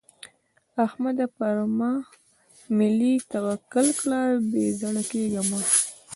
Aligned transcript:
احمده؛ 0.85 1.25
پر 1.37 1.55
ماملې 1.77 3.13
توکل 3.33 3.87
کړه؛ 4.01 4.21
بې 4.49 4.65
زړه 4.79 5.03
کېږه 5.11 5.41
مه. 5.49 5.61